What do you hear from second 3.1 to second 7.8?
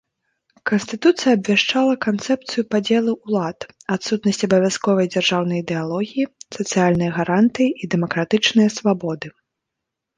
ўлад, адсутнасць абавязковай дзяржаўнай ідэалогіі, сацыяльныя гарантыі